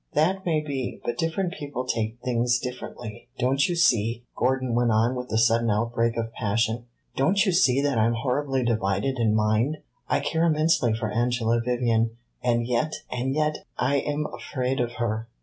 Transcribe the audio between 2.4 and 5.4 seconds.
differently. Don't you see," Gordon went on with a